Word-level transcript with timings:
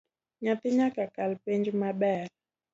Nyathi 0.41 0.67
nyaka 0.77 1.03
kal 1.15 1.31
penj 1.43 1.65
maber 1.81 2.25